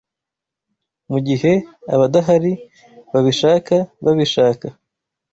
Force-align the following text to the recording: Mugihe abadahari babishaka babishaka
Mugihe 1.11 1.51
abadahari 1.93 2.53
babishaka 3.13 3.75
babishaka 4.03 4.65